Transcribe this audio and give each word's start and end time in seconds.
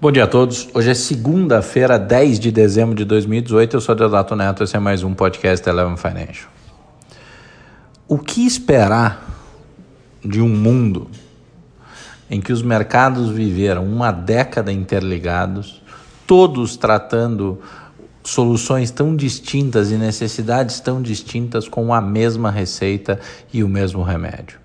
Bom 0.00 0.12
dia 0.12 0.22
a 0.22 0.26
todos. 0.28 0.68
Hoje 0.72 0.90
é 0.90 0.94
segunda-feira, 0.94 1.98
10 1.98 2.38
de 2.38 2.52
dezembro 2.52 2.94
de 2.94 3.04
2018. 3.04 3.78
Eu 3.78 3.80
sou 3.80 3.96
Deodato 3.96 4.36
Neto. 4.36 4.62
Esse 4.62 4.76
é 4.76 4.78
mais 4.78 5.02
um 5.02 5.12
podcast 5.12 5.68
Eleven 5.68 5.96
Financial. 5.96 6.48
O 8.06 8.16
que 8.16 8.46
esperar 8.46 9.28
de 10.24 10.40
um 10.40 10.48
mundo 10.48 11.08
em 12.30 12.40
que 12.40 12.52
os 12.52 12.62
mercados 12.62 13.30
viveram 13.30 13.84
uma 13.84 14.12
década 14.12 14.72
interligados, 14.72 15.82
todos 16.28 16.76
tratando 16.76 17.60
soluções 18.22 18.92
tão 18.92 19.16
distintas 19.16 19.90
e 19.90 19.96
necessidades 19.96 20.78
tão 20.78 21.02
distintas 21.02 21.66
com 21.66 21.92
a 21.92 22.00
mesma 22.00 22.52
receita 22.52 23.18
e 23.52 23.64
o 23.64 23.68
mesmo 23.68 24.04
remédio? 24.04 24.60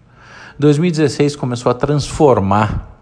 2016 0.60 1.36
começou 1.36 1.72
a 1.72 1.74
transformar 1.74 2.93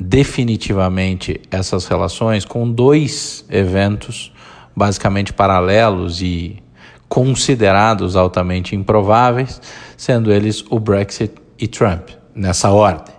definitivamente 0.00 1.40
essas 1.50 1.86
relações 1.86 2.46
com 2.46 2.70
dois 2.70 3.44
eventos 3.50 4.32
basicamente 4.74 5.32
paralelos 5.32 6.22
e 6.22 6.62
considerados 7.08 8.16
altamente 8.16 8.74
improváveis, 8.74 9.60
sendo 9.96 10.32
eles 10.32 10.64
o 10.70 10.78
Brexit 10.78 11.34
e 11.58 11.66
Trump, 11.66 12.08
nessa 12.34 12.70
ordem. 12.70 13.14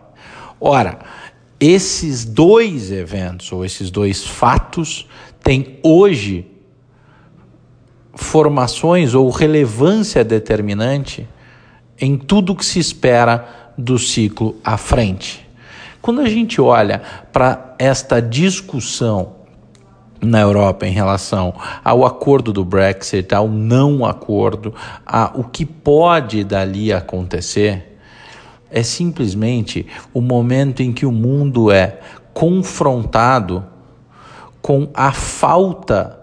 Ora, 0.60 1.00
esses 1.60 2.26
dois 2.26 2.92
eventos 2.92 3.52
ou 3.52 3.64
esses 3.64 3.92
dois 3.92 4.26
fatos 4.26 5.08
têm 5.44 5.80
hoje 5.84 6.48
formações 8.16 9.14
ou 9.14 9.30
relevância 9.30 10.24
determinante 10.24 11.28
em 12.00 12.18
tudo 12.18 12.56
que 12.56 12.66
se 12.66 12.80
espera 12.80 13.74
do 13.78 14.00
ciclo 14.00 14.56
à 14.64 14.78
frente. 14.78 15.51
Quando 16.02 16.22
a 16.22 16.30
gente 16.30 16.60
olha 16.60 17.02
para 17.32 17.76
esta 17.78 18.22
discussão 18.22 19.34
na 20.22 20.40
Europa 20.40 20.88
em 20.88 20.92
relação 20.92 21.54
ao 21.84 22.06
acordo 22.06 22.54
do 22.54 22.64
Brexit, 22.64 23.34
ao 23.34 23.48
não 23.48 24.06
acordo, 24.06 24.74
a 25.06 25.32
o 25.36 25.44
que 25.44 25.66
pode 25.66 26.44
dali 26.44 26.92
acontecer, 26.94 27.98
é 28.70 28.84
simplesmente 28.84 29.86
o 30.14 30.22
momento 30.22 30.82
em 30.82 30.94
que 30.94 31.06
o 31.06 31.12
mundo 31.12 31.72
é 31.72 32.00
confrontado 32.34 33.66
com 34.62 34.90
a 34.94 35.12
falta 35.12 36.20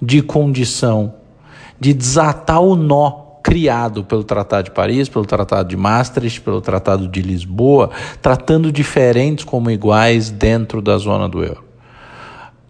de 0.00 0.20
condição 0.20 1.14
de 1.80 1.94
desatar 1.94 2.60
o 2.60 2.76
nó 2.76 3.23
criado 3.44 4.02
pelo 4.02 4.24
Tratado 4.24 4.64
de 4.64 4.70
Paris, 4.70 5.06
pelo 5.06 5.26
Tratado 5.26 5.68
de 5.68 5.76
Maastricht, 5.76 6.40
pelo 6.40 6.62
Tratado 6.62 7.06
de 7.06 7.20
Lisboa, 7.20 7.90
tratando 8.22 8.72
diferentes 8.72 9.44
como 9.44 9.70
iguais 9.70 10.30
dentro 10.30 10.80
da 10.80 10.96
zona 10.96 11.28
do 11.28 11.44
euro. 11.44 11.62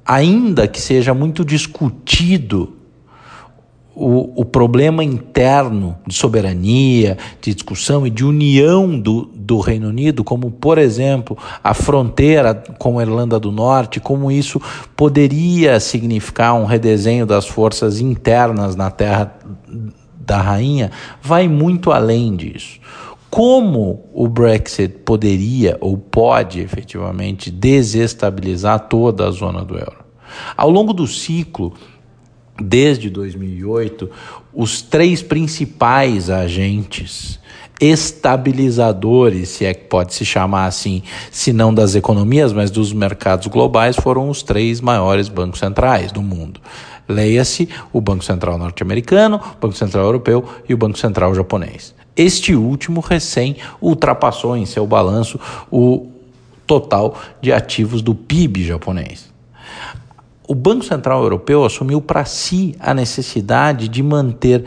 Ainda 0.05 0.67
que 0.67 0.81
seja 0.81 1.15
muito 1.15 1.45
discutido 1.45 2.77
o, 3.95 4.41
o 4.41 4.45
problema 4.45 5.05
interno 5.05 5.97
de 6.05 6.13
soberania, 6.13 7.17
de 7.41 7.55
discussão 7.55 8.05
e 8.05 8.11
de 8.11 8.25
união 8.25 8.99
do, 8.99 9.31
do 9.33 9.61
Reino 9.61 9.87
Unido, 9.87 10.25
como, 10.25 10.51
por 10.51 10.77
exemplo, 10.77 11.39
a 11.63 11.73
fronteira 11.73 12.53
com 12.81 12.99
a 12.99 13.03
Irlanda 13.03 13.39
do 13.39 13.53
Norte, 13.53 14.01
como 14.01 14.29
isso 14.29 14.61
poderia 14.97 15.79
significar 15.79 16.53
um 16.55 16.65
redesenho 16.65 17.25
das 17.25 17.47
forças 17.47 18.01
internas 18.01 18.75
na 18.75 18.91
terra 18.91 19.39
da 20.27 20.41
rainha 20.41 20.91
vai 21.23 21.49
muito 21.49 21.93
além 21.93 22.35
disso. 22.35 22.81
Como 23.31 24.09
o 24.13 24.29
Brexit 24.29 24.99
poderia 25.05 25.77
ou 25.81 25.97
pode 25.97 26.61
efetivamente 26.61 27.51
desestabilizar 27.51 28.89
toda 28.89 29.27
a 29.27 29.31
zona 29.31 29.65
do 29.65 29.77
euro? 29.77 30.05
Ao 30.57 30.71
longo 30.71 30.93
do 30.93 31.07
ciclo, 31.07 31.75
desde 32.61 33.11
2008, 33.11 34.09
os 34.53 34.83
três 34.83 35.21
principais 35.23 36.31
agentes 36.31 37.41
estabilizadores, 37.81 39.49
se 39.49 39.65
é 39.65 39.75
que 39.75 39.85
pode 39.87 40.15
se 40.15 40.25
chamar 40.25 40.67
assim, 40.67 41.03
se 41.31 41.53
não 41.53 41.75
das 41.75 41.95
economias, 41.95 42.53
mas 42.53 42.71
dos 42.71 42.93
mercados 42.93 43.49
globais, 43.49 43.97
foram 43.97 44.29
os 44.29 44.43
três 44.43 44.81
maiores 44.81 45.29
bancos 45.29 45.59
centrais 45.59 46.13
do 46.13 46.23
mundo. 46.23 46.61
Leia-se 47.09 47.69
o 47.93 48.01
Banco 48.01 48.25
Central 48.25 48.57
norte-americano, 48.59 49.37
o 49.37 49.61
Banco 49.61 49.77
Central 49.77 50.05
europeu 50.05 50.45
e 50.69 50.75
o 50.75 50.77
Banco 50.77 50.99
Central 50.99 51.35
japonês. 51.35 51.95
Este 52.17 52.55
último 52.55 53.01
recém 53.01 53.57
ultrapassou 53.81 54.57
em 54.57 54.65
seu 54.65 54.87
balanço 54.87 55.39
o 55.71 56.07
total 56.67 57.19
de 57.41 57.53
ativos 57.53 58.01
do 58.01 58.15
PIB 58.15 58.65
japonês. 58.65 59.33
O 60.47 60.55
Banco 60.55 60.85
Central 60.85 61.23
Europeu 61.23 61.65
assumiu 61.65 62.01
para 62.01 62.25
si 62.25 62.77
a 62.79 62.93
necessidade 62.95 63.89
de 63.89 64.03
manter 64.03 64.65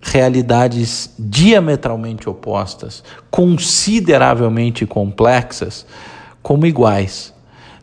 realidades 0.00 1.12
diametralmente 1.18 2.28
opostas, 2.28 3.02
consideravelmente 3.30 4.86
complexas, 4.86 5.86
como 6.42 6.66
iguais 6.66 7.34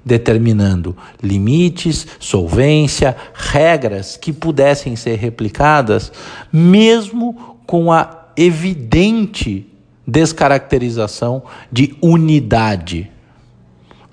determinando 0.05 0.95
limites, 1.21 2.05
solvência, 2.19 3.15
regras 3.33 4.17
que 4.17 4.33
pudessem 4.33 4.95
ser 4.95 5.15
replicadas, 5.15 6.11
mesmo 6.51 7.57
com 7.65 7.91
a 7.91 8.23
evidente 8.35 9.67
descaracterização 10.05 11.43
de 11.71 11.95
unidade. 12.01 13.09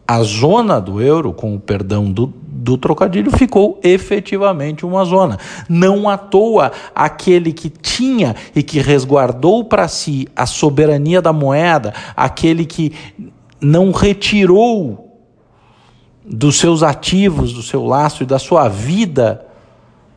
A 0.06 0.22
zona 0.22 0.80
do 0.80 1.00
euro, 1.00 1.32
com 1.32 1.54
o 1.54 1.60
perdão 1.60 2.10
do, 2.10 2.26
do 2.26 2.76
trocadilho, 2.76 3.30
ficou 3.30 3.78
efetivamente 3.82 4.84
uma 4.84 5.04
zona. 5.04 5.38
Não 5.68 6.08
à 6.08 6.18
toa, 6.18 6.72
aquele 6.94 7.52
que 7.52 7.70
tinha 7.70 8.34
e 8.54 8.62
que 8.62 8.80
resguardou 8.80 9.64
para 9.64 9.86
si 9.86 10.26
a 10.34 10.46
soberania 10.46 11.22
da 11.22 11.32
moeda, 11.32 11.94
aquele 12.16 12.64
que 12.64 12.92
não 13.60 13.92
retirou 13.92 15.09
dos 16.30 16.58
seus 16.58 16.82
ativos, 16.82 17.52
do 17.52 17.62
seu 17.62 17.84
laço 17.84 18.22
e 18.22 18.26
da 18.26 18.38
sua 18.38 18.68
vida 18.68 19.44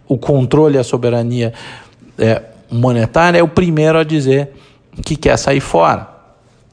o 0.07 0.17
controle 0.17 0.75
e 0.75 0.79
a 0.79 0.83
soberania 0.83 1.53
é, 2.17 2.41
monetária, 2.69 3.39
é 3.39 3.43
o 3.43 3.47
primeiro 3.47 3.97
a 3.97 4.03
dizer 4.03 4.53
que 5.03 5.15
quer 5.15 5.37
sair 5.37 5.59
fora. 5.59 6.13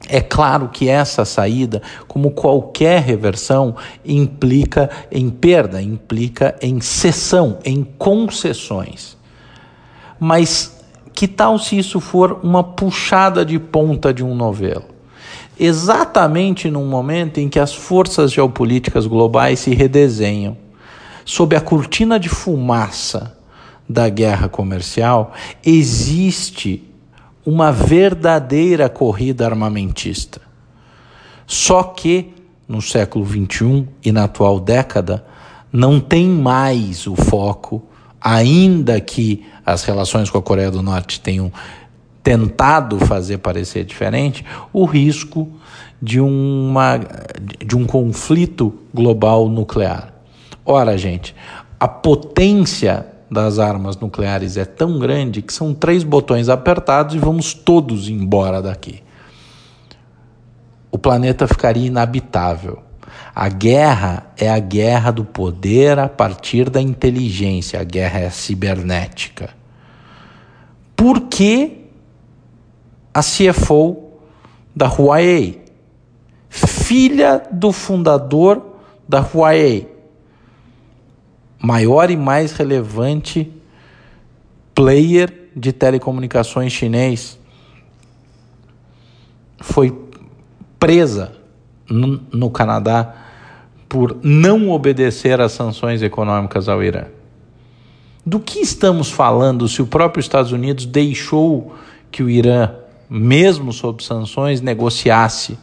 É 0.07 0.19
claro 0.19 0.69
que 0.69 0.89
essa 0.89 1.25
saída, 1.25 1.81
como 2.07 2.31
qualquer 2.31 3.01
reversão, 3.01 3.75
implica 4.05 4.89
em 5.11 5.29
perda, 5.29 5.81
implica 5.81 6.55
em 6.61 6.81
cessão, 6.81 7.57
em 7.63 7.83
concessões. 7.83 9.17
Mas 10.19 10.79
que 11.13 11.27
tal 11.27 11.57
se 11.57 11.77
isso 11.77 11.99
for 11.99 12.39
uma 12.43 12.63
puxada 12.63 13.45
de 13.45 13.57
ponta 13.59 14.13
de 14.13 14.23
um 14.23 14.35
novelo? 14.35 14.90
Exatamente 15.63 16.69
num 16.69 16.87
momento 16.87 17.39
em 17.39 17.47
que 17.47 17.59
as 17.59 17.73
forças 17.73 18.31
geopolíticas 18.31 19.05
globais 19.05 19.59
se 19.59 19.75
redesenham. 19.75 20.57
Sob 21.23 21.55
a 21.55 21.61
cortina 21.61 22.19
de 22.19 22.27
fumaça 22.27 23.37
da 23.87 24.09
guerra 24.09 24.49
comercial, 24.49 25.33
existe 25.63 26.83
uma 27.45 27.71
verdadeira 27.71 28.89
corrida 28.89 29.45
armamentista. 29.45 30.41
Só 31.45 31.83
que 31.83 32.33
no 32.71 32.81
século 32.81 33.25
XXI 33.25 33.85
e 34.03 34.13
na 34.13 34.23
atual 34.23 34.57
década, 34.57 35.25
não 35.73 35.99
tem 35.99 36.25
mais 36.25 37.05
o 37.05 37.17
foco, 37.17 37.83
ainda 38.19 38.99
que 39.01 39.45
as 39.65 39.83
relações 39.83 40.29
com 40.29 40.37
a 40.37 40.41
Coreia 40.41 40.71
do 40.71 40.81
Norte 40.81 41.19
tenham 41.19 41.51
tentado 42.23 42.99
fazer 42.99 43.39
parecer 43.39 43.83
diferente, 43.83 44.45
o 44.71 44.85
risco 44.85 45.49
de, 46.01 46.19
uma, 46.19 46.99
de 47.65 47.75
um 47.75 47.85
conflito 47.85 48.73
global 48.93 49.47
nuclear. 49.47 50.13
Ora, 50.65 50.97
gente, 50.97 51.35
a 51.79 51.87
potência 51.87 53.07
das 53.29 53.59
armas 53.59 53.97
nucleares 53.97 54.57
é 54.57 54.65
tão 54.65 54.99
grande 54.99 55.41
que 55.41 55.53
são 55.53 55.73
três 55.73 56.03
botões 56.03 56.49
apertados 56.49 57.15
e 57.15 57.19
vamos 57.19 57.53
todos 57.53 58.09
embora 58.09 58.61
daqui. 58.61 59.01
O 60.91 60.97
planeta 60.97 61.47
ficaria 61.47 61.87
inabitável. 61.87 62.79
A 63.33 63.47
guerra 63.47 64.27
é 64.37 64.49
a 64.49 64.59
guerra 64.59 65.11
do 65.11 65.23
poder 65.23 65.97
a 65.97 66.09
partir 66.09 66.69
da 66.69 66.81
inteligência, 66.81 67.79
a 67.79 67.83
guerra 67.83 68.19
é 68.19 68.29
cibernética. 68.29 69.49
Por 70.95 71.21
que 71.21 71.80
a 73.13 73.21
CFO 73.21 74.11
da 74.75 74.87
Huawei, 74.87 75.61
filha 76.49 77.43
do 77.51 77.71
fundador 77.71 78.61
da 79.07 79.19
Huawei, 79.19 79.91
maior 81.59 82.09
e 82.09 82.17
mais 82.17 82.53
relevante 82.53 83.51
player 84.73 85.49
de 85.55 85.71
telecomunicações 85.71 86.71
chinês, 86.71 87.37
foi 89.59 89.95
presa 90.79 91.33
no, 91.87 92.21
no 92.31 92.49
Canadá 92.49 93.13
por 93.87 94.17
não 94.23 94.69
obedecer 94.71 95.39
às 95.41 95.51
sanções 95.51 96.01
econômicas 96.01 96.69
ao 96.69 96.81
Irã. 96.81 97.05
Do 98.25 98.39
que 98.39 98.59
estamos 98.59 99.11
falando 99.11 99.67
se 99.67 99.81
o 99.81 99.85
próprio 99.87 100.21
Estados 100.21 100.51
Unidos 100.51 100.85
deixou 100.85 101.75
que 102.09 102.23
o 102.23 102.29
Irã, 102.29 102.73
mesmo 103.13 103.73
sob 103.73 104.01
sanções, 104.01 104.61
negociasse 104.61 105.57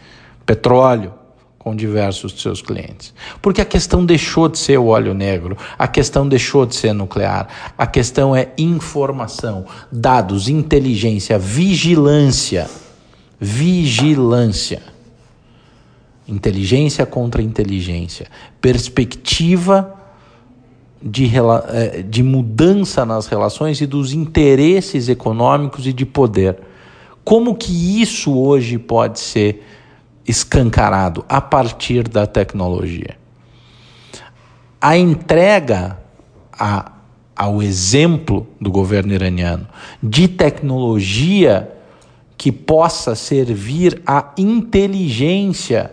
petróleo 0.45 1.15
com 1.59 1.75
diversos 1.75 2.31
de 2.31 2.43
seus 2.43 2.61
clientes? 2.61 3.15
Porque 3.41 3.63
a 3.63 3.65
questão 3.65 4.05
deixou 4.05 4.51
de 4.51 4.59
ser 4.59 4.79
o 4.79 4.89
óleo 4.89 5.15
negro, 5.15 5.57
a 5.79 5.89
questão 5.89 6.29
deixou 6.29 6.67
de 6.67 6.77
ser 6.77 6.93
nuclear, 6.93 7.49
a 7.79 7.87
questão 7.87 8.37
é 8.37 8.51
informação, 8.59 9.65
dados, 9.91 10.47
inteligência, 10.47 11.39
vigilância. 11.39 12.69
Vigilância. 13.41 14.83
Inteligência 16.29 17.07
contra 17.07 17.41
inteligência. 17.41 18.27
Perspectiva 18.61 19.95
de, 21.01 21.31
eh, 21.69 22.03
de 22.03 22.23
mudança 22.23 23.07
nas 23.07 23.27
relações 23.27 23.81
e 23.81 23.87
dos 23.87 24.13
interesses 24.13 25.09
econômicos 25.09 25.87
e 25.87 25.95
de 25.95 26.05
poder. 26.05 26.59
Como 27.29 27.55
que 27.55 28.01
isso 28.01 28.35
hoje 28.35 28.79
pode 28.79 29.21
ser 29.21 29.63
escancarado 30.27 31.27
a 31.29 31.43
partir 31.43 32.09
da 32.09 32.27
tecnologia? 32.27 33.19
A 34.81 34.97
entrega 34.97 35.99
a, 36.51 36.91
ao 37.37 37.63
exemplo 37.63 38.47
do 38.59 38.71
governo 38.71 39.13
iraniano 39.13 39.69
de 40.03 40.27
tecnologia 40.27 41.71
que 42.35 42.51
possa 42.51 43.15
servir 43.15 44.01
à 44.07 44.33
inteligência 44.39 45.93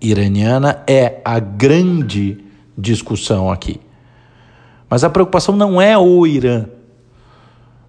iraniana 0.00 0.82
é 0.86 1.20
a 1.22 1.38
grande 1.38 2.42
discussão 2.78 3.52
aqui. 3.52 3.78
Mas 4.88 5.04
a 5.04 5.10
preocupação 5.10 5.54
não 5.54 5.82
é 5.82 5.98
o 5.98 6.26
Irã, 6.26 6.64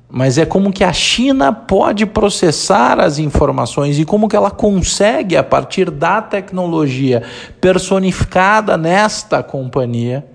mas 0.10 0.38
é 0.38 0.46
como 0.46 0.72
que 0.72 0.84
a 0.84 0.94
China 0.94 1.52
pode 1.52 2.06
processar 2.06 3.00
as 3.00 3.18
informações 3.18 3.98
e 4.00 4.06
como 4.06 4.30
que 4.30 4.36
ela 4.36 4.52
consegue, 4.52 5.36
a 5.36 5.44
partir 5.44 5.90
da 5.90 6.22
tecnologia 6.22 7.24
personificada 7.60 8.78
nesta 8.78 9.42
companhia, 9.42 10.26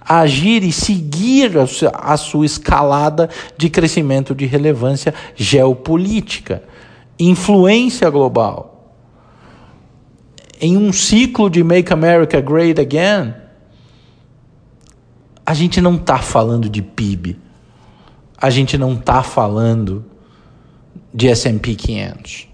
agir 0.00 0.62
e 0.62 0.72
seguir 0.72 1.52
a 1.94 2.16
sua 2.16 2.46
escalada 2.46 3.28
de 3.56 3.68
crescimento 3.68 4.34
de 4.34 4.46
relevância 4.46 5.14
geopolítica, 5.36 6.62
influência 7.18 8.08
global. 8.08 8.94
Em 10.60 10.76
um 10.76 10.92
ciclo 10.92 11.50
de 11.50 11.62
Make 11.62 11.92
America 11.92 12.40
Great 12.40 12.80
Again, 12.80 13.34
a 15.44 15.54
gente 15.54 15.80
não 15.80 15.96
está 15.96 16.18
falando 16.18 16.68
de 16.68 16.80
PIB, 16.80 17.36
a 18.42 18.50
gente 18.50 18.76
não 18.76 18.94
está 18.94 19.22
falando 19.22 20.04
de 21.14 21.28
S&P 21.28 21.76
500. 21.76 22.48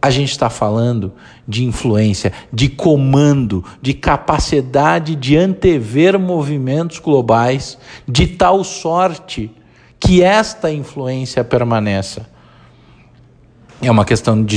A 0.00 0.08
gente 0.08 0.30
está 0.30 0.48
falando 0.48 1.12
de 1.48 1.64
influência, 1.64 2.32
de 2.52 2.68
comando, 2.68 3.64
de 3.82 3.92
capacidade 3.92 5.16
de 5.16 5.36
antever 5.36 6.16
movimentos 6.16 7.00
globais 7.00 7.76
de 8.06 8.28
tal 8.28 8.62
sorte 8.62 9.50
que 9.98 10.22
esta 10.22 10.72
influência 10.72 11.42
permaneça. 11.42 12.30
É 13.82 13.90
uma 13.90 14.04
questão 14.04 14.44
de, 14.44 14.56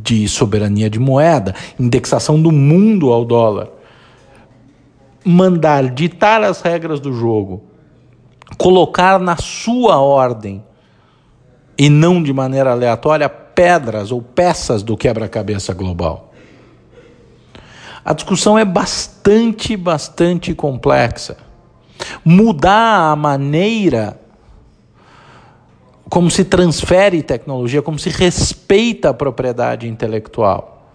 de 0.00 0.28
soberania 0.28 0.88
de 0.88 1.00
moeda, 1.00 1.52
indexação 1.76 2.40
do 2.40 2.52
mundo 2.52 3.12
ao 3.12 3.24
dólar 3.24 3.70
mandar 5.28 5.90
ditar 5.90 6.40
as 6.44 6.60
regras 6.60 7.00
do 7.00 7.12
jogo, 7.12 7.64
colocar 8.56 9.18
na 9.18 9.36
sua 9.36 10.00
ordem 10.00 10.62
e 11.76 11.88
não 11.88 12.22
de 12.22 12.32
maneira 12.32 12.70
aleatória 12.70 13.28
pedras 13.28 14.12
ou 14.12 14.22
peças 14.22 14.82
do 14.82 14.96
quebra-cabeça 14.96 15.74
global. 15.74 16.32
A 18.04 18.12
discussão 18.12 18.58
é 18.58 18.64
bastante, 18.64 19.76
bastante 19.76 20.54
complexa. 20.54 21.36
Mudar 22.24 23.10
a 23.10 23.16
maneira 23.16 24.20
como 26.08 26.30
se 26.30 26.44
transfere 26.44 27.22
tecnologia, 27.22 27.82
como 27.82 27.98
se 27.98 28.10
respeita 28.10 29.10
a 29.10 29.14
propriedade 29.14 29.88
intelectual. 29.88 30.92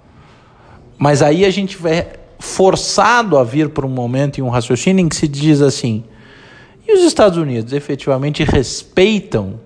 Mas 0.98 1.22
aí 1.22 1.44
a 1.44 1.50
gente 1.50 1.78
vai 1.78 2.08
forçado 2.40 3.38
a 3.38 3.44
vir 3.44 3.70
para 3.70 3.86
um 3.86 3.90
momento 3.90 4.38
e 4.38 4.42
um 4.42 4.50
raciocínio 4.50 5.04
em 5.04 5.10
que 5.10 5.16
se 5.16 5.28
diz 5.28 5.62
assim: 5.62 6.06
e 6.92 7.00
os 7.00 7.04
Estados 7.06 7.38
Unidos 7.38 7.74
efetivamente 7.74 8.44
respeitam, 8.44 9.60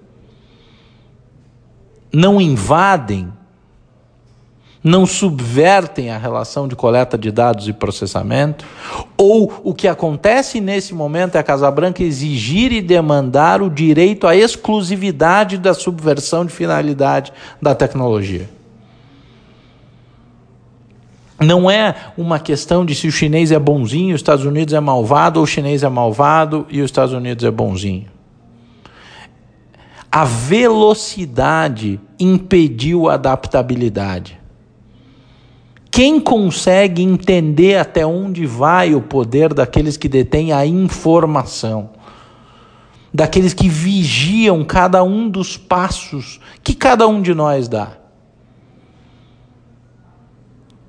não 2.14 2.40
invadem, 2.40 3.32
não 4.84 5.06
subvertem 5.06 6.12
a 6.12 6.18
relação 6.18 6.68
de 6.68 6.76
coleta 6.76 7.18
de 7.18 7.32
dados 7.32 7.68
e 7.68 7.74
processamento? 7.74 8.64
Ou 9.18 9.52
o 9.64 9.74
que 9.74 9.88
acontece 9.88 10.62
nesse 10.62 10.94
momento 10.94 11.36
é 11.36 11.40
a 11.40 11.44
Casa 11.44 11.70
Branca 11.72 12.04
exigir 12.04 12.72
e 12.72 12.82
demandar 12.82 13.62
o 13.64 13.70
direito 13.70 14.28
à 14.28 14.36
exclusividade 14.36 15.58
da 15.58 15.74
subversão 15.74 16.46
de 16.46 16.54
finalidade 16.54 17.34
da 17.60 17.74
tecnologia? 17.74 18.55
Não 21.46 21.70
é 21.70 21.96
uma 22.18 22.40
questão 22.40 22.84
de 22.84 22.96
se 22.96 23.08
o 23.08 23.12
chinês 23.12 23.52
é 23.52 23.60
bonzinho, 23.60 24.16
os 24.16 24.20
Estados 24.22 24.46
Unidos 24.46 24.74
é 24.74 24.80
malvado, 24.80 25.40
ou 25.40 25.44
o 25.44 25.48
chinês 25.48 25.84
é 25.84 25.90
malvado 25.90 26.66
e 26.72 26.82
os 26.82 26.86
Estados 26.86 27.14
Unidos 27.14 27.46
é 27.46 27.52
bonzinho. 27.52 28.08
A 30.12 30.26
velocidade 30.26 32.00
impediu 32.20 33.10
a 33.10 33.14
adaptabilidade. 33.14 34.40
Quem 35.92 36.20
consegue 36.20 37.04
entender 37.04 37.78
até 37.78 38.06
onde 38.06 38.46
vai 38.46 38.96
o 38.96 39.02
poder 39.02 39.54
daqueles 39.54 39.98
que 39.98 40.10
detêm 40.10 40.52
a 40.52 40.66
informação? 40.66 41.92
Daqueles 43.14 43.54
que 43.54 43.70
vigiam 43.70 44.64
cada 44.66 45.04
um 45.04 45.30
dos 45.30 45.58
passos 45.58 46.40
que 46.64 46.74
cada 46.74 47.08
um 47.08 47.22
de 47.22 47.34
nós 47.34 47.68
dá? 47.68 48.05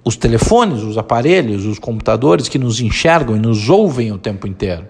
Os 0.07 0.15
telefones, 0.15 0.85
os 0.85 0.97
aparelhos, 0.97 1.67
os 1.67 1.81
computadores 1.81 2.49
que 2.49 2.61
nos 2.61 2.81
enxergam 2.81 3.35
e 3.35 3.41
nos 3.41 3.69
ouvem 3.69 4.13
o 4.13 4.19
tempo 4.19 4.47
inteiro. 4.47 4.87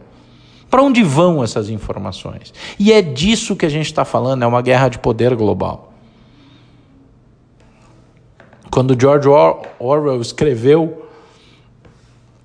Para 0.71 0.83
onde 0.83 1.03
vão 1.03 1.43
essas 1.43 1.71
informações? 1.71 2.53
E 2.79 2.93
é 2.93 3.01
disso 3.01 3.57
que 3.57 3.65
a 3.65 3.69
gente 3.71 3.87
está 3.87 4.05
falando, 4.05 4.43
é 4.43 4.47
uma 4.47 4.61
guerra 4.61 4.91
de 4.91 4.99
poder 4.99 5.35
global. 5.35 5.95
Quando 8.71 8.95
George 9.01 9.27
Orwell 9.79 10.21
escreveu 10.21 11.07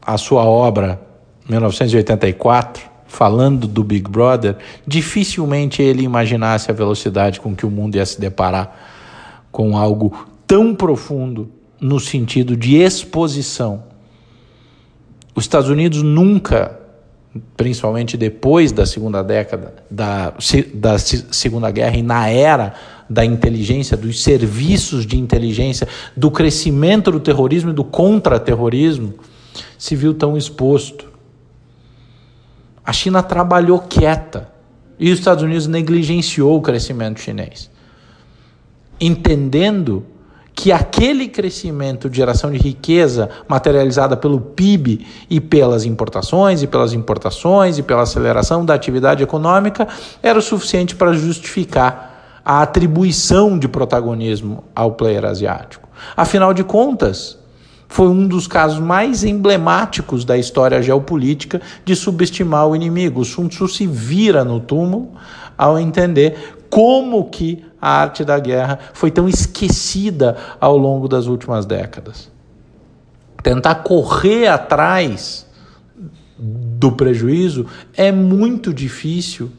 a 0.02 0.18
sua 0.18 0.46
obra 0.46 1.02
1984, 1.50 2.90
falando 3.06 3.68
do 3.68 3.84
Big 3.84 4.10
Brother, 4.10 4.56
dificilmente 4.88 5.82
ele 5.82 6.04
imaginasse 6.04 6.72
a 6.72 6.74
velocidade 6.74 7.42
com 7.42 7.54
que 7.54 7.66
o 7.66 7.70
mundo 7.70 7.98
ia 7.98 8.06
se 8.06 8.18
deparar 8.18 8.74
com 9.52 9.76
algo 9.76 10.26
tão 10.48 10.74
profundo 10.74 11.52
no 11.82 12.00
sentido 12.00 12.56
de 12.56 12.78
exposição. 12.78 13.84
Os 15.34 15.46
Estados 15.46 15.68
Unidos 15.68 16.04
nunca, 16.04 16.80
principalmente 17.58 18.16
depois 18.16 18.72
da 18.72 18.86
segunda 18.86 19.24
década, 19.24 19.74
da, 19.90 20.32
da 20.76 21.00
Segunda 21.00 21.72
Guerra 21.72 21.98
e 21.98 22.04
na 22.04 22.30
era 22.30 22.76
da 23.10 23.26
inteligência, 23.26 23.98
dos 23.98 24.22
serviços 24.22 25.06
de 25.06 25.18
inteligência, 25.18 25.88
do 26.16 26.30
crescimento 26.30 27.12
do 27.12 27.20
terrorismo 27.20 27.72
e 27.72 27.74
do 27.74 27.84
contra-terrorismo, 27.84 29.16
se 29.78 29.96
viu 29.96 30.14
tão 30.14 30.38
exposto. 30.38 31.10
A 32.86 32.94
China 32.94 33.24
trabalhou 33.24 33.80
quieta 33.80 34.50
e 35.00 35.12
os 35.12 35.18
Estados 35.18 35.44
Unidos 35.44 35.66
negligenciou 35.66 36.58
o 36.58 36.62
crescimento 36.62 37.20
chinês, 37.20 37.72
entendendo 39.00 40.06
que 40.62 40.72
aquele 40.72 41.28
crescimento 41.28 42.08
de 42.08 42.18
geração 42.18 42.52
de 42.52 42.60
riqueza 42.60 43.32
materializada 43.48 44.16
pelo 44.16 44.40
PIB 44.40 45.04
e 45.28 45.42
pelas 45.42 45.86
importações 45.86 46.62
e 46.62 46.68
pelas 46.68 46.94
importações 46.94 47.80
e 47.80 47.82
pela 47.82 48.04
aceleração 48.04 48.64
da 48.64 48.76
atividade 48.76 49.24
econômica 49.24 49.88
era 50.22 50.38
o 50.38 50.42
suficiente 50.42 50.96
para 50.96 51.14
justificar 51.14 52.42
a 52.46 52.62
atribuição 52.62 53.58
de 53.58 53.68
protagonismo 53.68 54.64
ao 54.76 54.92
player 54.92 55.26
asiático. 55.26 55.90
Afinal 56.16 56.54
de 56.54 56.64
contas, 56.64 57.40
foi 57.88 58.10
um 58.10 58.28
dos 58.28 58.46
casos 58.46 58.78
mais 58.78 59.24
emblemáticos 59.24 60.24
da 60.24 60.38
história 60.38 60.80
geopolítica 60.80 61.60
de 61.84 61.96
subestimar 61.96 62.68
o 62.68 62.76
inimigo. 62.76 63.22
O 63.22 63.26
Sun 63.26 63.48
Tzu 63.48 63.68
se 63.68 63.88
vira 63.88 64.46
no 64.46 64.60
túmulo 64.60 65.10
ao 65.58 65.80
entender 65.80 66.61
como 66.72 67.30
que 67.30 67.64
a 67.80 67.90
arte 68.02 68.24
da 68.24 68.40
guerra 68.40 68.80
foi 68.94 69.12
tão 69.12 69.28
esquecida 69.28 70.38
ao 70.60 70.78
longo 70.78 71.08
das 71.08 71.28
últimas 71.28 71.66
décadas. 71.66 72.32
tentar 73.44 73.76
correr 73.76 74.48
atrás 74.48 75.46
do 76.38 76.92
prejuízo 76.92 77.68
é 77.96 78.12
muito 78.12 78.74
difícil 78.74 79.52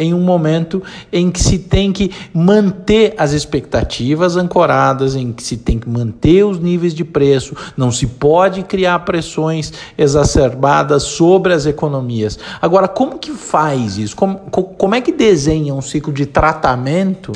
em 0.00 0.14
um 0.14 0.20
momento 0.20 0.82
em 1.12 1.30
que 1.30 1.38
se 1.38 1.58
tem 1.58 1.92
que 1.92 2.10
manter 2.32 3.14
as 3.18 3.32
expectativas 3.32 4.34
ancoradas, 4.34 5.14
em 5.14 5.30
que 5.30 5.42
se 5.42 5.58
tem 5.58 5.78
que 5.78 5.88
manter 5.88 6.42
os 6.42 6.58
níveis 6.58 6.94
de 6.94 7.04
preço, 7.04 7.54
não 7.76 7.92
se 7.92 8.06
pode 8.06 8.62
criar 8.62 8.98
pressões 9.00 9.72
exacerbadas 9.98 11.02
sobre 11.02 11.52
as 11.52 11.66
economias. 11.66 12.38
Agora, 12.62 12.88
como 12.88 13.18
que 13.18 13.32
faz 13.32 13.98
isso? 13.98 14.16
Como, 14.16 14.38
como 14.38 14.94
é 14.94 15.02
que 15.02 15.12
desenha 15.12 15.74
um 15.74 15.82
ciclo 15.82 16.14
de 16.14 16.24
tratamento 16.24 17.32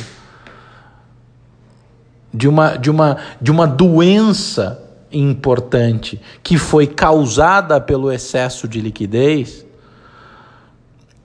de 2.32 2.48
uma, 2.48 2.76
de 2.78 2.90
uma, 2.90 3.18
de 3.40 3.50
uma 3.50 3.66
doença 3.66 4.82
importante 5.12 6.18
que 6.42 6.56
foi 6.56 6.86
causada 6.86 7.78
pelo 7.78 8.10
excesso 8.10 8.66
de 8.66 8.80
liquidez, 8.80 9.66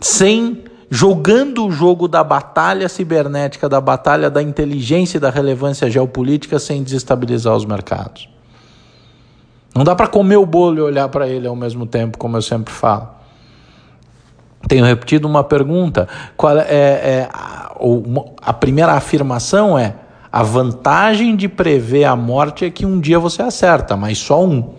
sem 0.01 0.68
jogando 0.89 1.67
o 1.67 1.71
jogo 1.71 2.07
da 2.07 2.23
batalha 2.23 2.89
cibernética, 2.89 3.69
da 3.69 3.79
batalha 3.79 4.29
da 4.29 4.41
inteligência 4.41 5.17
e 5.17 5.19
da 5.19 5.29
relevância 5.29 5.89
geopolítica 5.89 6.57
sem 6.57 6.81
desestabilizar 6.81 7.55
os 7.55 7.65
mercados. 7.65 8.27
Não 9.75 9.83
dá 9.83 9.95
para 9.95 10.07
comer 10.07 10.37
o 10.37 10.45
bolo 10.45 10.79
e 10.79 10.81
olhar 10.81 11.07
para 11.09 11.27
ele 11.27 11.47
ao 11.47 11.55
mesmo 11.55 11.85
tempo, 11.85 12.17
como 12.17 12.35
eu 12.37 12.41
sempre 12.41 12.73
falo. 12.73 13.07
Tenho 14.67 14.83
repetido 14.83 15.27
uma 15.27 15.43
pergunta. 15.43 16.07
Qual 16.35 16.57
é, 16.57 16.63
é 16.69 17.29
a, 17.31 17.71
a 18.41 18.53
primeira 18.53 18.93
afirmação 18.93 19.77
é 19.77 19.95
a 20.31 20.43
vantagem 20.43 21.35
de 21.35 21.47
prever 21.47 22.03
a 22.05 22.15
morte 22.15 22.65
é 22.65 22.69
que 22.69 22.85
um 22.85 22.99
dia 22.99 23.19
você 23.19 23.41
acerta, 23.41 23.95
mas 23.95 24.17
só 24.17 24.43
um. 24.43 24.73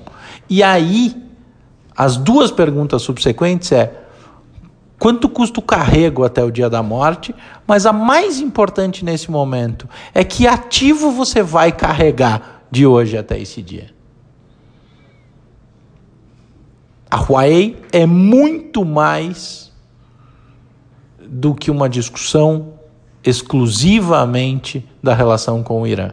E 0.49 0.63
aí, 0.63 1.17
as 1.97 2.17
duas 2.17 2.51
perguntas 2.51 3.03
subsequentes 3.03 3.73
é 3.73 4.00
quanto 5.01 5.31
custa 5.31 5.59
o 5.59 5.63
carrego 5.63 6.25
até 6.25 6.45
o 6.45 6.51
dia 6.51 6.69
da 6.69 6.83
morte, 6.83 7.35
mas 7.67 7.87
a 7.87 7.93
mais 7.93 8.39
importante 8.39 9.03
nesse 9.03 9.31
momento 9.31 9.89
é 10.13 10.23
que 10.23 10.47
ativo 10.47 11.11
você 11.11 11.43
vai 11.43 11.73
carregar 11.73 12.61
de 12.71 12.87
hoje 12.87 13.17
até 13.17 13.41
esse 13.41 13.63
dia. 13.63 13.95
A 17.11 17.17
Huawei 17.17 17.81
é 17.91 18.05
muito 18.05 18.85
mais 18.85 19.73
do 21.19 21.55
que 21.55 21.71
uma 21.71 21.89
discussão 21.89 22.75
exclusivamente 23.25 24.87
da 25.03 25.15
relação 25.15 25.63
com 25.63 25.81
o 25.81 25.87
Irã. 25.87 26.11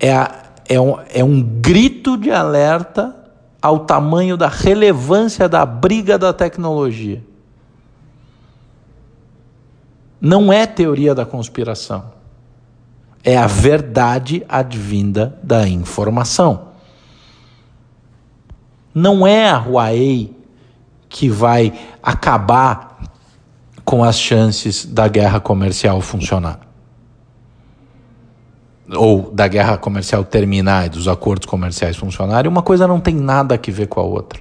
É, 0.00 0.14
a, 0.14 0.44
é, 0.66 0.80
um, 0.80 0.98
é 1.12 1.22
um 1.22 1.42
grito 1.42 2.16
de 2.16 2.30
alerta 2.30 3.25
ao 3.66 3.80
tamanho 3.80 4.36
da 4.36 4.46
relevância 4.46 5.48
da 5.48 5.66
briga 5.66 6.16
da 6.16 6.32
tecnologia. 6.32 7.20
Não 10.20 10.52
é 10.52 10.66
teoria 10.66 11.16
da 11.16 11.26
conspiração. 11.26 12.12
É 13.24 13.36
a 13.36 13.48
verdade 13.48 14.44
advinda 14.48 15.36
da 15.42 15.66
informação. 15.66 16.68
Não 18.94 19.26
é 19.26 19.50
a 19.50 19.58
Huawei 19.58 20.32
que 21.08 21.28
vai 21.28 21.72
acabar 22.00 22.98
com 23.84 24.04
as 24.04 24.16
chances 24.16 24.86
da 24.86 25.08
guerra 25.08 25.40
comercial 25.40 26.00
funcionar 26.00 26.65
ou 28.94 29.30
da 29.32 29.48
guerra 29.48 29.76
comercial 29.76 30.24
terminar 30.24 30.86
e 30.86 30.88
dos 30.88 31.08
acordos 31.08 31.46
comerciais 31.46 31.96
funcionarem, 31.96 32.50
uma 32.50 32.62
coisa 32.62 32.86
não 32.86 33.00
tem 33.00 33.14
nada 33.14 33.54
a 33.54 33.70
ver 33.70 33.86
com 33.86 34.00
a 34.00 34.04
outra. 34.04 34.40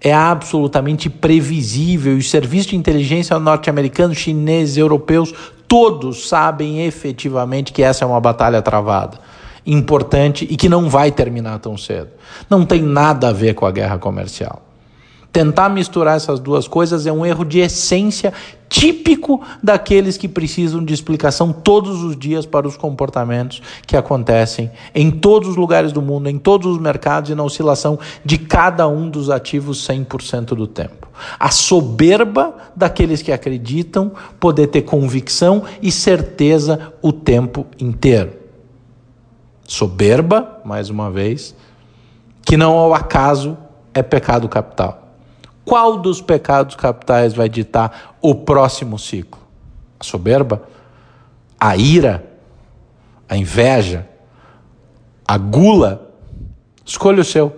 É 0.00 0.12
absolutamente 0.12 1.08
previsível 1.08 2.16
os 2.16 2.28
serviços 2.28 2.68
de 2.68 2.76
inteligência 2.76 3.38
norte-americanos, 3.38 4.18
chineses, 4.18 4.76
europeus, 4.76 5.32
todos 5.68 6.28
sabem 6.28 6.84
efetivamente 6.84 7.72
que 7.72 7.82
essa 7.82 8.04
é 8.04 8.06
uma 8.06 8.20
batalha 8.20 8.60
travada, 8.60 9.18
importante 9.64 10.46
e 10.50 10.56
que 10.56 10.68
não 10.68 10.90
vai 10.90 11.12
terminar 11.12 11.58
tão 11.60 11.76
cedo. 11.76 12.10
Não 12.50 12.66
tem 12.66 12.82
nada 12.82 13.28
a 13.28 13.32
ver 13.32 13.54
com 13.54 13.64
a 13.64 13.70
guerra 13.70 13.96
comercial. 13.96 14.60
Tentar 15.32 15.70
misturar 15.70 16.16
essas 16.16 16.38
duas 16.38 16.68
coisas 16.68 17.06
é 17.06 17.12
um 17.12 17.24
erro 17.24 17.42
de 17.42 17.58
essência 17.60 18.34
típico 18.68 19.40
daqueles 19.62 20.18
que 20.18 20.28
precisam 20.28 20.84
de 20.84 20.92
explicação 20.92 21.52
todos 21.52 22.02
os 22.02 22.16
dias 22.16 22.44
para 22.44 22.68
os 22.68 22.76
comportamentos 22.76 23.62
que 23.86 23.96
acontecem 23.96 24.70
em 24.94 25.10
todos 25.10 25.48
os 25.48 25.56
lugares 25.56 25.90
do 25.90 26.02
mundo, 26.02 26.28
em 26.28 26.38
todos 26.38 26.66
os 26.66 26.78
mercados 26.78 27.30
e 27.30 27.34
na 27.34 27.42
oscilação 27.42 27.98
de 28.22 28.36
cada 28.36 28.86
um 28.86 29.08
dos 29.08 29.30
ativos 29.30 29.86
100% 29.88 30.54
do 30.54 30.66
tempo. 30.66 31.08
A 31.40 31.50
soberba 31.50 32.54
daqueles 32.76 33.22
que 33.22 33.32
acreditam 33.32 34.12
poder 34.38 34.66
ter 34.66 34.82
convicção 34.82 35.64
e 35.80 35.90
certeza 35.90 36.92
o 37.00 37.10
tempo 37.10 37.66
inteiro. 37.80 38.32
Soberba, 39.66 40.60
mais 40.62 40.90
uma 40.90 41.10
vez, 41.10 41.54
que 42.42 42.58
não 42.58 42.76
ao 42.76 42.92
acaso 42.92 43.56
é 43.94 44.02
pecado 44.02 44.46
capital. 44.48 45.01
Qual 45.64 45.98
dos 45.98 46.20
pecados 46.20 46.74
capitais 46.74 47.34
vai 47.34 47.48
ditar 47.48 48.16
o 48.20 48.34
próximo 48.34 48.98
ciclo? 48.98 49.40
A 49.98 50.04
soberba? 50.04 50.62
A 51.58 51.76
ira? 51.76 52.28
A 53.28 53.36
inveja? 53.36 54.08
A 55.26 55.38
gula? 55.38 56.10
Escolha 56.84 57.20
o 57.20 57.24
seu. 57.24 57.56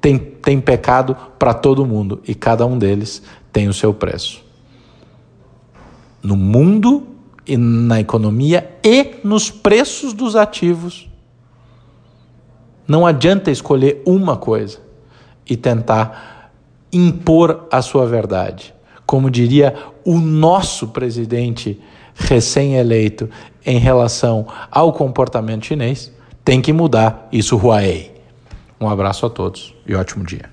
Tem, 0.00 0.18
tem 0.18 0.60
pecado 0.60 1.16
para 1.38 1.54
todo 1.54 1.86
mundo 1.86 2.20
e 2.26 2.34
cada 2.34 2.66
um 2.66 2.76
deles 2.76 3.22
tem 3.52 3.68
o 3.68 3.72
seu 3.72 3.94
preço. 3.94 4.42
No 6.20 6.36
mundo 6.36 7.06
e 7.46 7.56
na 7.56 8.00
economia 8.00 8.68
e 8.82 9.16
nos 9.22 9.50
preços 9.50 10.12
dos 10.12 10.34
ativos. 10.34 11.08
Não 12.86 13.06
adianta 13.06 13.50
escolher 13.50 14.02
uma 14.04 14.36
coisa 14.36 14.80
e 15.48 15.56
tentar 15.56 16.41
impor 16.92 17.66
a 17.70 17.80
sua 17.80 18.06
verdade. 18.06 18.74
Como 19.06 19.30
diria 19.30 19.74
o 20.04 20.18
nosso 20.18 20.88
presidente 20.88 21.80
recém-eleito 22.14 23.28
em 23.64 23.78
relação 23.78 24.46
ao 24.70 24.92
comportamento 24.92 25.66
chinês, 25.66 26.12
tem 26.44 26.60
que 26.60 26.72
mudar 26.72 27.28
isso 27.32 27.56
Huawei. 27.56 28.12
Um 28.80 28.88
abraço 28.88 29.24
a 29.26 29.30
todos 29.30 29.74
e 29.86 29.94
ótimo 29.94 30.24
dia. 30.24 30.50